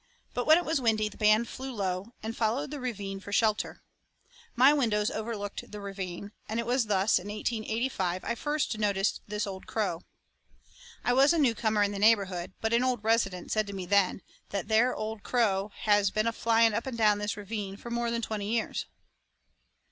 But 0.33 0.47
when 0.47 0.57
it 0.57 0.65
was 0.65 0.81
windy 0.81 1.09
the 1.09 1.15
band 1.17 1.47
flew 1.47 1.71
low, 1.71 2.13
and 2.23 2.35
followed 2.35 2.71
the 2.71 2.79
ravine 2.79 3.19
for 3.19 3.31
shelter. 3.31 3.83
My 4.55 4.73
windows 4.73 5.11
overlooked 5.11 5.71
the 5.71 5.79
ravine, 5.79 6.31
and 6.49 6.59
it 6.59 6.65
was 6.65 6.87
thus 6.87 7.17
that 7.17 7.21
in 7.21 7.31
1885 7.31 8.23
I 8.23 8.33
first 8.33 8.79
noticed 8.79 9.21
this 9.27 9.45
old 9.45 9.67
crow. 9.67 10.01
I 11.03 11.13
was 11.13 11.33
a 11.33 11.37
newcomer 11.37 11.83
in 11.83 11.91
the 11.91 11.99
neighborhood, 11.99 12.53
but 12.61 12.73
an 12.73 12.83
old 12.83 13.03
resident 13.03 13.51
said 13.51 13.67
to 13.67 13.73
me 13.73 13.85
then 13.85 14.23
"that 14.49 14.69
there 14.69 14.95
old 14.95 15.21
crow 15.21 15.69
has 15.81 16.09
been 16.09 16.25
a 16.25 16.33
flying 16.33 16.73
up 16.73 16.87
and 16.87 16.97
down 16.97 17.19
this 17.19 17.37
ravine 17.37 17.77
for 17.77 17.91
more 17.91 18.09
than 18.09 18.23
twenty 18.23 18.49
years." 18.51 18.87